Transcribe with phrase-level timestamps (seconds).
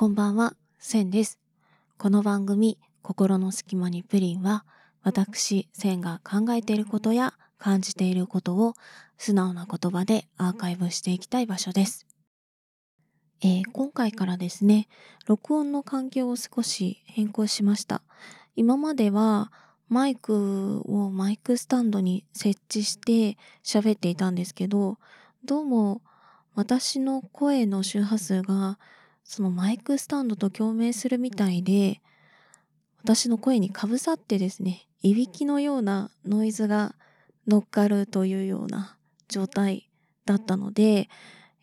[0.00, 1.38] こんばんは、センです。
[1.98, 4.64] この番組、心の隙間にプリンは、
[5.02, 8.72] 私、センが考えていることや感じていることを
[9.18, 12.06] 素直な言葉でアーカイブしていきたい場所です。
[13.42, 14.88] えー今回からですね、
[15.26, 18.00] 録音の環境を少し変更しました。
[18.56, 19.52] 今までは
[19.90, 24.96] マイクをマイクスタンドに設置して喋っていたんですけど、
[25.44, 26.00] どうも
[26.54, 28.78] 私の声の周波数が
[29.32, 32.00] そのマイクスタンドと共鳴するみたいで、
[33.04, 36.96] 私の声にかぶさってですね、いびきのようなノイズが
[37.46, 38.96] 乗っかるというような
[39.28, 39.88] 状態
[40.26, 41.08] だったので、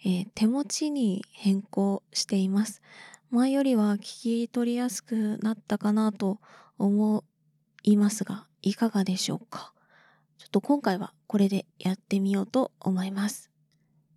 [0.05, 2.81] えー手持ちに変更しています。
[3.31, 6.39] 前よりは聞き取りやすくなったかなと
[6.77, 7.25] 思
[7.83, 9.73] いますが、いかがでしょうか？
[10.37, 13.51] ちょっと今回はこれでやってみようと思います。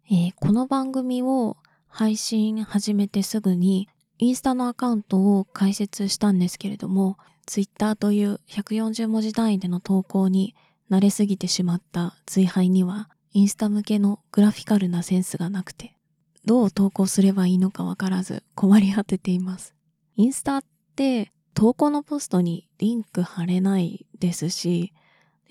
[0.09, 1.57] えーこの番組を
[1.91, 3.89] 配信始めてすぐに
[4.19, 10.55] インスタのアカウントを開設したんですけれども、ツイッターという140文字単位での投稿に
[10.91, 15.97] 慣れすぎてしまった追廃には、インスタ向けのグラフィカルなセンスがなくて、
[16.45, 19.75] どう投稿すればいいのかわからず困り果てています。
[20.17, 20.65] インスタっ
[20.97, 24.93] て投稿のポストにリンク貼れないですし、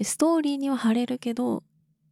[0.01, 1.63] ストーリーには貼れるけど、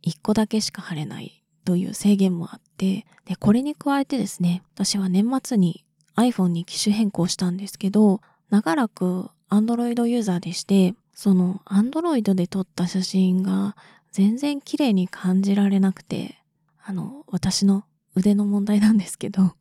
[0.04, 1.37] 1個だけしか貼れない
[1.68, 5.84] という制限もあって、で、これに加えてですね、私は年末に
[6.16, 13.76] iPhone に機種変更したんですけど、長らく Android ユーザーでして、その Android で撮った写真が
[14.14, 16.38] 全然綺麗に感じられなくて、
[16.82, 17.84] あの、私の
[18.16, 19.54] 腕の問題なんですけど。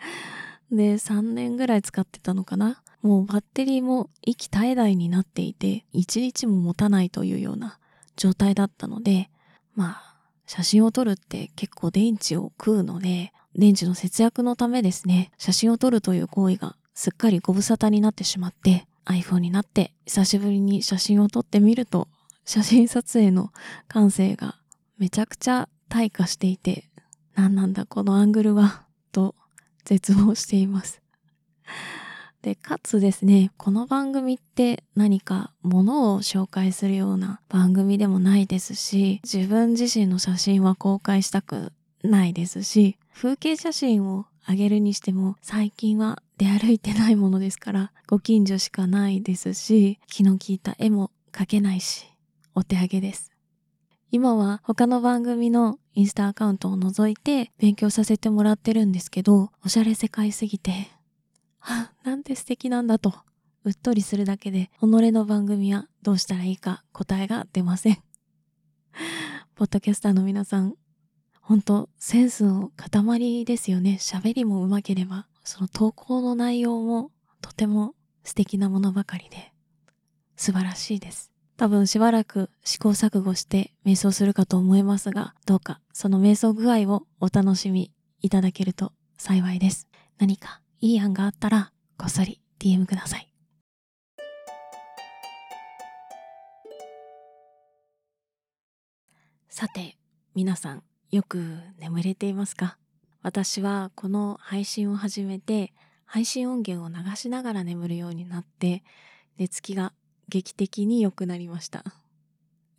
[0.70, 2.82] で、3年ぐらい使ってたのかな？
[3.00, 7.78] もうバッテリーも息絶え絶えになっていて、1日も持たないというような
[8.16, 9.30] 状態だったので、
[9.74, 10.09] まあ、
[10.50, 22.08] 写真を撮るって結構電池を食うので、電池の節約のためですね、写真を撮るという行為がすっかりご無沙汰になってしまって、iPhone になって久しぶりに写真を撮ってみると、
[22.44, 23.52] 写真撮影の
[23.86, 24.56] 感性が
[24.98, 26.90] めちゃくちゃ退化していて、
[27.36, 28.82] 何なんだこのアングルは、
[29.12, 29.36] と
[29.84, 31.00] 絶望しています。
[32.42, 52.06] で、かつですね、この番組って何か物を紹介するような番組でもないですし、自分自身の写真は公開したくないですし、風景写真をあげるにしても最近は出歩いてないものですから、ご近所しかないですし、気の利いた絵も描けないし、
[52.54, 53.32] お手上げです。
[54.10, 60.90] 今は他の番組のインスタアカウントを除いて勉強させてもらってるんですけど、おしゃれ世界すぎて、
[61.60, 63.14] あ、 なんて素敵なんだと、
[63.64, 68.02] うっとりするだけで、己の番組はどうしたらいいか答えが出ません。
[69.54, 70.74] ポッドキャスターの皆さん、
[71.40, 73.98] 本当センスの塊ですよね。
[74.00, 77.10] 喋りも上手ければ、その投稿の内容も
[77.40, 77.94] とても
[78.24, 79.52] 素敵なものばかりで、
[80.36, 81.30] 素晴らしいです。
[81.56, 87.92] 多分しばらく試行錯誤して瞑想するかと思いますが、どうかその瞑想具合をお楽しみ
[88.22, 89.86] いただけると幸いです。
[90.18, 93.30] 何かいい案があったら、こっそり DM ください。
[99.50, 99.98] さて、
[100.34, 102.78] 皆さん、よく眠れていますか？
[103.20, 105.74] 私はこの配信を始めて、
[106.06, 108.82] 配信音源を流しながら眠るようになって、
[109.36, 109.92] 寝つきが
[110.30, 111.84] 劇的に良くなりました。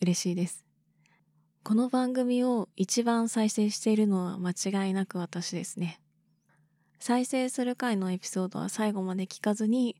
[0.01, 0.65] 嬉しいです。
[1.63, 6.00] この番組を一番再生しているのは間違いなく私ですね。
[7.01, 9.95] 再生する回のエピソードは最後まで聞かずに、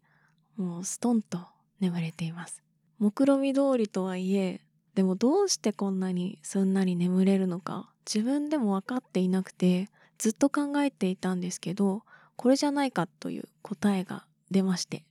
[0.56, 1.40] もうストンと
[1.80, 2.62] 眠れています。
[3.00, 4.62] 目論見通りとはいえ、
[4.94, 12.04] でもどうしてこんなにすんなり眠れるのか自分でも分かっていなくてずっと考えていたんですけど
[12.36, 15.06] これじゃないかという答えが出まして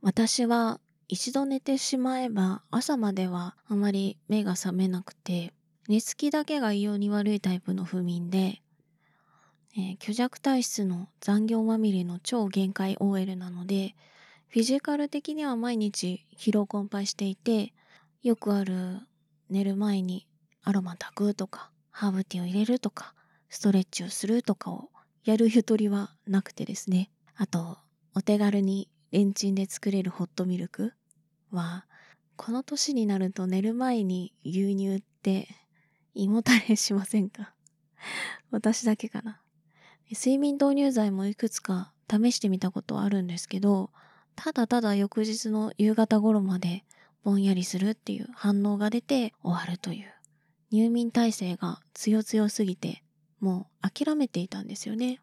[0.00, 0.78] 私は
[1.08, 5.52] 一度寝てしまえば朝まではあまり目が覚めなくて
[5.88, 8.60] 寝つきだけが異様に悪いタイプの不眠で、
[9.76, 13.94] えー虚弱体質の残業まみれの超限界 OL なので
[14.48, 17.72] フィジカル的には毎日疲労困憊していて
[18.22, 19.00] よくある
[19.50, 20.26] 寝る前に
[20.62, 23.14] アロマ炊くとかハーブティーを入れるとか
[23.48, 24.90] ストレッチをするとかを
[25.24, 27.10] やるゆとりはなくてですね。
[27.36, 27.78] あと
[28.14, 30.92] お手軽にレンチンで作れるホットミルク
[31.50, 31.84] は
[32.36, 35.48] この年になると寝る前に牛乳って
[36.14, 37.52] 胃もたれしませんか？
[38.50, 39.40] 私だけかな。
[40.12, 43.90] 睡眠導入剤もいくつか試してみたことあるんですけど
[44.36, 46.84] ただただ翌日の夕方頃まで
[47.24, 50.12] ぼんやりするっていう反応が出て終わるという。
[50.70, 53.02] 入眠体制が強強すぎて
[53.40, 55.20] もう諦めていたんですよね。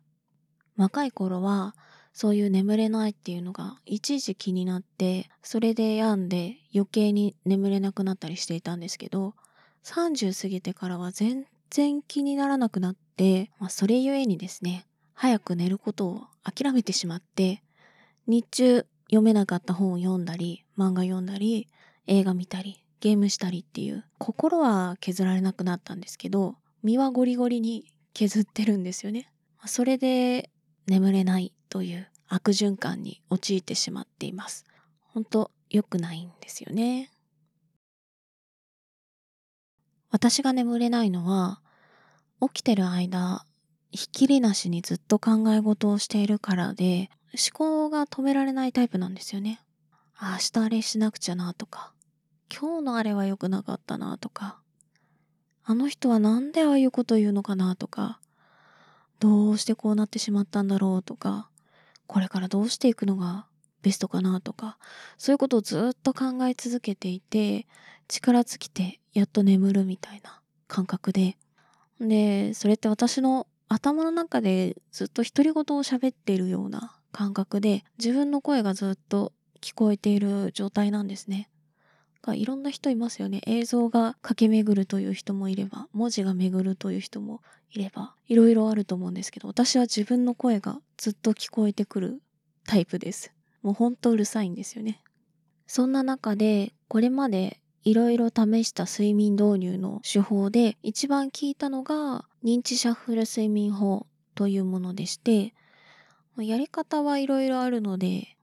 [0.77, 1.75] 若い頃は
[2.13, 9.35] そういう眠れないっていうのが一時気になってそれで病んで余計に眠れなくなったりしていたんですけど
[9.83, 14.85] 30過ぎてからは全然気にならなくなって、まあ、それゆえにですね
[15.15, 17.63] 早く寝ることを諦めてしまって
[18.27, 21.67] 日中読めなかった本を読んだり漫画読んだり
[22.05, 29.31] 映画見たりゲームしたりっていう心は削られなくなったんですけど身はゴリゴリに削ってるんですよね。
[29.65, 30.51] それで
[30.85, 34.65] 眠れないという悪循環に陥ってしまっています。
[35.01, 37.09] 本当良くないんですよね。
[40.11, 41.62] 私が眠れないのは
[42.49, 43.45] 起きてる間
[43.91, 49.59] ひっきりなしにずっと考え事をしているからで思考が止められないタイプなんですよね。
[50.21, 51.93] 明日あれしなくちゃなとか
[52.53, 54.59] 今日のあれは良くなかったなとか
[55.63, 58.19] あの人はなんでああいうこと言うのかなとか
[59.23, 61.49] どうしてこうなってしまったんだろうとか、
[62.07, 63.45] これからどうしていくのが
[63.81, 64.77] ベストかなとか、
[65.17, 67.65] そういうことをずっと考え続けていて、
[68.09, 71.37] 力尽きてやっと眠るみたいな感覚で。
[72.07, 81.49] で、それって私の頭の中でずっと独り言を喋っているような感覚で、自分の声がずっと聞こえている状態なんですね。
[82.21, 83.41] がいろんな人いますよね。
[83.45, 92.21] 映像が駆け巡るという人もいれば、文字が巡るという人もいれば、いろいろあると思うんですけど、私は自分の声がずっと聞こえてくる
[92.65, 93.33] タイプです。
[93.61, 95.03] もうほんとうるさいんですよね。
[95.67, 105.53] そんな中で、これまでいろいろ試した睡眠導入の手法で一番聞いたのが認知シャッフル睡眠法というものでして、
[106.37, 108.37] やり方はいろいろあるので、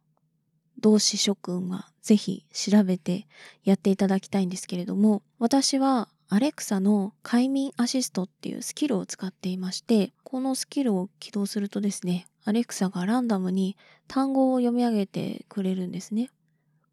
[0.78, 3.26] 同志諸君はぜひ調べて
[3.64, 13.76] やっていただきたいんですけれども、私はアレクサの快眠アシストっていうスキルを使っていまして、このスキルを起動するとですね、アレクサがランダムに
[14.06, 16.30] 単語を読み上げてくれるんですね。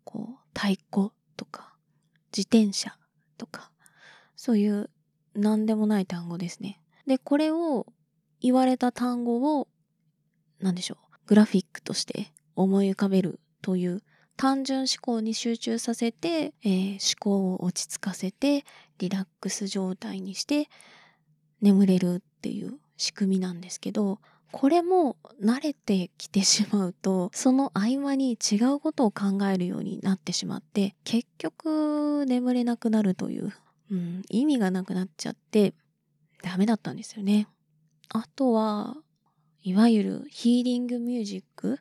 [0.03, 1.76] こう、太鼓とか、
[2.35, 2.97] 自転車
[3.37, 3.71] とか、
[4.35, 4.89] そういう
[5.35, 6.81] 何でもない単語ですね。
[7.05, 7.87] で、これを
[8.41, 9.67] 言われた単語を、
[10.59, 14.01] 何でしょう、グラフィックとして思い浮かべるという
[14.37, 18.65] 単純思考に集中させて、えー、思考を落ち着かせて
[18.99, 20.69] リラックス状態にして
[21.59, 24.19] 眠れるっていう仕組みなんですけど
[24.51, 33.53] これも慣れてきてしまうとその合間に違うことを考えるようになってしまって結局眠れなくなるという、
[33.91, 35.73] うん、意味がなくなっちゃって
[36.41, 37.47] ダメだったんですよね。
[38.09, 38.95] あとは
[39.63, 41.79] いわゆるヒーリングミュージック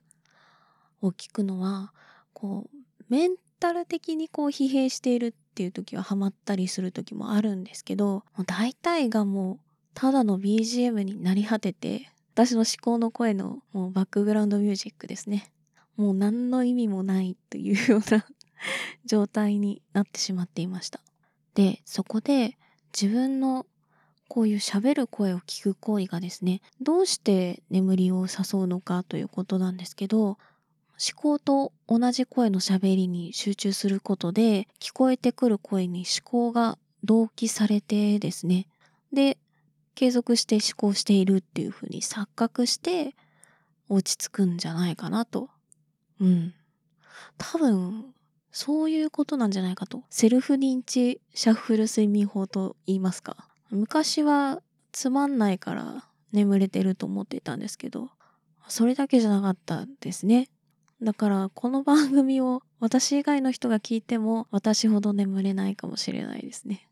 [1.00, 1.92] を聞くのは
[2.32, 9.58] こうメンタル的にこう疲弊しているっていう時はハマったりする時もあるんですけど大体がもう
[9.94, 15.50] ただの BGM になり果てて私の思考の声のもうバックグラウンドミュージックですね。
[15.96, 18.26] もう何の意味もないというような
[19.06, 21.00] 状態になってしまっていました。
[21.54, 22.58] でそこで
[22.92, 23.64] 自分の
[24.28, 30.38] こういう喋る声を聞く行為がですねどうして眠りを誘うのかということなんですけど思
[31.14, 38.66] 考と同じ声の喋りに集中することで聞こえてくる声に思考が同期されてですね。
[39.10, 39.38] で
[39.96, 43.17] 継続して思考しているっていうふうに錯覚して
[43.88, 45.48] 落ち着くんじゃないかなと。
[46.20, 46.55] うん。
[47.38, 48.15] 多分
[48.53, 50.05] そういうことなんじゃないかと。
[50.10, 53.48] セルフ認知シャッフル睡眠法と言いますか。
[53.70, 54.62] 昔は
[54.93, 58.10] つまんないから眠れてると思っていたんですけど
[58.69, 60.48] それだけじゃなかったですね。
[61.03, 66.88] だからこの番組を私以外の人が聞いても私ほど眠れないかもしれないですね。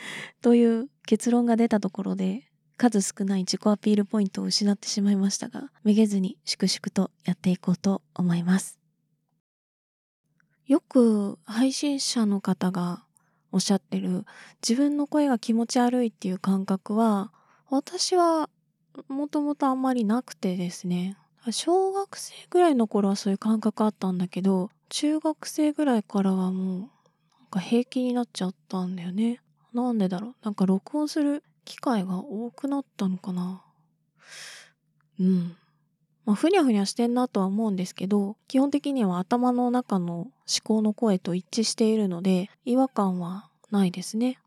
[0.42, 8.78] という結論が出たところで数少ない自己アピールポイントを失ってしまいましたがめげずに粛々とやっていこうと思います。
[10.66, 13.04] よく配信者の方が
[13.52, 14.26] おっしゃってる
[14.60, 17.32] 自分の声が気持ち悪いっていう感覚は
[17.70, 18.50] 私は
[19.08, 21.16] もともとあんまりなくてですね
[21.52, 26.88] 小学生ぐらいの頃はそういう感覚あったんだけど、中学生ぐらいからはもう、なん
[27.50, 29.40] か平気になっちゃったんだよね。
[29.72, 30.34] なんでだろう？
[30.42, 33.62] なんか録音する機会が多くなったのかな？
[35.20, 35.56] うん。
[36.24, 40.30] まあ、ふにゃふにゃしてんなとは思うんですけど、基本的には頭の中の思
[40.62, 44.38] 考の声と一致しているので、違和感はないですね。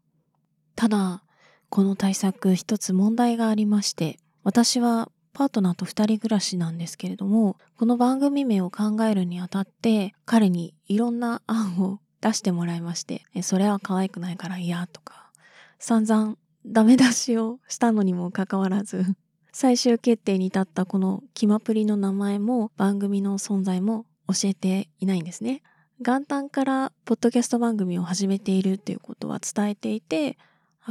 [0.75, 1.23] ただ、
[1.69, 15.31] この対策一つ問題がありまして、私はパートナーと二人暮らしなんですけれども、この番組名を考えるにあたって、彼にいろんな案を出してもらいまして、それは可愛くないから嫌とか、
[15.79, 19.03] 散々ダメ出しをしたのにもかかわらず、
[19.51, 25.61] 最終決定に至ったこのキマプリの名前も番組の存在も教えていないんですね。
[25.99, 30.37] 元旦からポッドキャスト番組を始めているっていうことは伝えていて、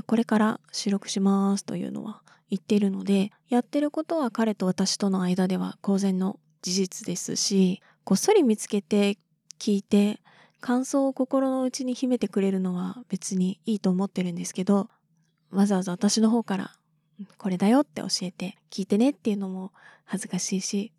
[0.06, 9.18] これから収録しますというのは言っているので、やってることは彼と私との間では公然の事実ですし、こっそり見つけて
[9.58, 10.20] 聞いて
[10.60, 14.88] 感想を心の内に秘めてくれるのは別にいいと思ってるんですけど、
[15.50, 16.72] わざわざ私の方から
[17.38, 19.72] これだよって教えて聞いてねっていうのも
[20.04, 20.92] 恥ずかしいし、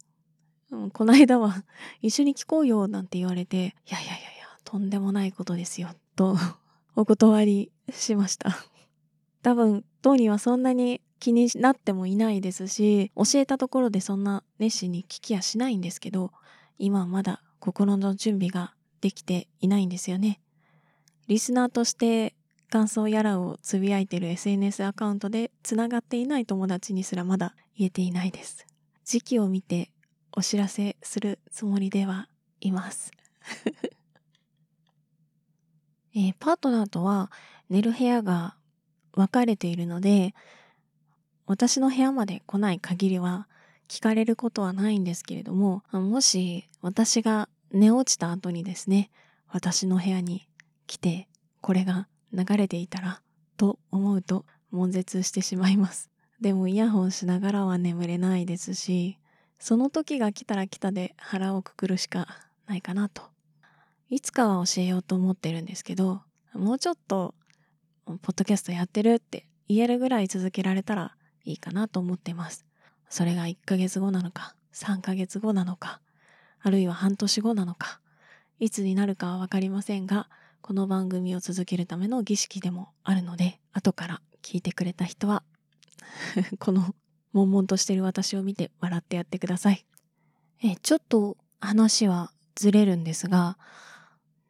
[0.71, 1.63] うん、この間は
[2.01, 6.35] 一緒に聞こうよなんて言われて、いやいやいやいや、とんでもないことですよ、と
[6.95, 8.57] お断りしました。
[9.41, 16.31] 多分、当にはそんなに気になってもいないですし、教えたところでそんな熱心に聞きやしないんですけど、
[16.77, 20.39] 今はまだ心の準備ができていないんですよね。
[21.27, 22.33] リスナーとして
[22.69, 28.65] 感想やらをつぶやいている SNS アカウントでつながっていない友達にすらまだ言えていないです。
[29.03, 29.91] 時期を見て
[30.31, 32.29] お知らせするつもりでは
[32.61, 33.11] います。
[36.13, 37.31] えー、パートナーとは
[37.69, 38.55] 寝る部屋が
[39.13, 40.33] 分かれているので、
[41.45, 43.47] 私の部屋まで来ない限りは
[43.87, 49.09] 聞かれることはないんですけれども、もし私が寝落ちた後にですね、
[49.47, 50.47] 私の部屋に
[50.87, 51.27] 来て
[51.61, 53.21] これが流れていたら
[53.57, 56.09] と思うと悶絶してしまいます。
[56.41, 59.19] でもイヤホンしながらは眠れないですし、
[59.59, 62.27] その時が来たら来たで腹をくくるしか
[62.65, 63.21] ないかなと。
[64.09, 66.21] いつかは教えようと思ってるんですけど、
[66.53, 67.35] もうちょっと、
[68.05, 72.65] ポッドキャストやってるって言えるぐらい続けられたらいいかなと思ってます。
[73.07, 76.01] それが1ヶ月後なのか、3ヶ月後なのか、
[76.63, 77.99] あるいは半年後なのか、
[78.59, 80.29] いつになるかはわかりませんが、
[80.61, 85.43] この番組を続けるための儀式でもあるので、後から聞いてくれた人は
[86.59, 86.95] この
[87.33, 89.85] 悶々としてる私を見て笑ってやってください。
[90.63, 93.57] え、ちょっと話はずれるんですが、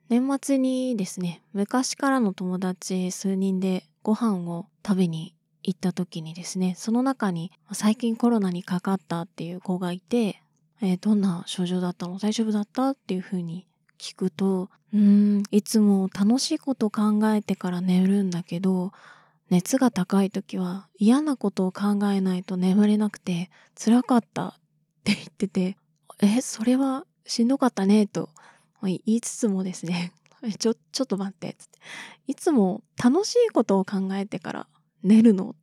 [0.09, 10.40] 年末にですね、昔からの友達数人でご飯を食べに行った時にですね、その中に最近コロナにかかったっていう子がいて、
[10.81, 12.17] えー、どんな症状だったの？
[12.17, 12.89] 大丈夫だった？
[12.89, 13.67] っていうふうに
[13.99, 18.91] 聞くと、うん、いつも楽しいこと考えてから寝るんだけど、
[19.49, 23.49] 熱が高い時は嫌なことを考えないと眠れなくて
[23.81, 24.53] 辛かったっ
[25.03, 25.77] て言ってて、
[26.21, 28.29] え、それはしんどかったねと
[28.81, 30.13] 言いつつもですね、
[30.57, 31.79] ちょ、ちょっと待って、つって、
[32.27, 34.67] いつも楽しいことを考えてから
[35.03, 35.55] 寝るの？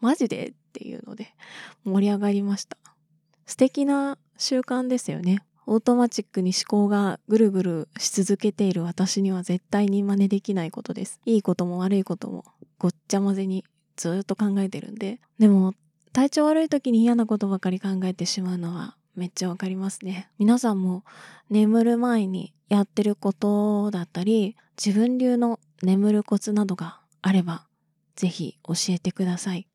[0.00, 0.48] マジで？
[0.48, 1.32] っていうので
[1.84, 2.76] 盛り上がりました。
[3.46, 5.42] 素敵な習慣ですよね。
[5.66, 11.20] オートマチックに思考がぐるぐるし続けている私には絶対に真似できないことです。
[11.24, 12.44] いいことも悪いことも
[12.78, 13.64] ごっちゃ混ぜに
[13.96, 15.20] ずっと考えてるんで。
[15.38, 15.74] でも、
[16.12, 20.28] 体調悪い時に嫌なことばかり考えてしまうのはめっちゃわかりますね。
[20.38, 21.04] 皆さんも
[21.48, 27.66] 眠る前にやってることだったり、自分流の眠るコツなどがあれば、
[28.16, 29.66] ぜひ教えてください。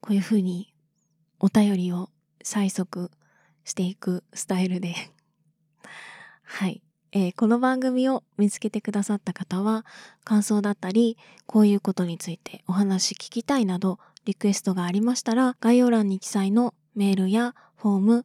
[0.00, 0.72] こういうふうに
[1.40, 2.10] お便りを
[2.42, 3.10] 催促
[3.66, 4.94] していくスタイルで
[6.42, 6.80] はい。
[7.12, 9.84] えー、この番組を見つけてくださった方は、
[10.24, 18.24] 感想だったり、こういうことについてお話聞きたいなど、リクエストがありましたら、概要欄に記載のメールやフォーム、